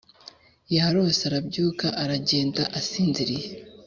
yarose 0.75 1.21
arabyuka 1.29 1.87
aragenda 2.03 2.61
asinziriye 2.79 3.47